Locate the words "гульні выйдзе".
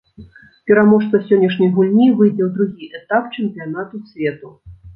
1.75-2.43